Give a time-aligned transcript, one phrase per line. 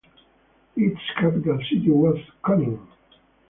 [0.75, 2.79] Its capital city was Konin.